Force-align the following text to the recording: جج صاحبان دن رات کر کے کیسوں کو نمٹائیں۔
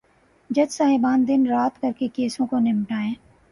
جج 0.49 0.71
صاحبان 0.71 1.27
دن 1.27 1.45
رات 1.47 1.81
کر 1.81 1.91
کے 1.99 2.07
کیسوں 2.07 2.47
کو 2.47 2.59
نمٹائیں۔ 2.59 3.13